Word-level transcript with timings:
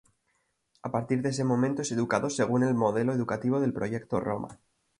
A 0.81 0.89
partir 0.89 1.19
de 1.21 1.29
ese 1.29 1.43
momento 1.43 1.83
es 1.83 1.91
educado 1.91 2.31
según 2.31 2.63
el 2.63 2.73
modelo 2.73 3.13
educativo 3.13 3.59
del 3.59 3.71
Proyecto 3.71 4.19
Roma. 4.19 4.59